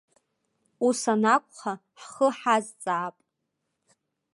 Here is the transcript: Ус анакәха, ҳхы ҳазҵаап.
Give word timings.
Ус 0.87 1.01
анакәха, 1.13 1.73
ҳхы 1.99 2.27
ҳазҵаап. 2.37 3.15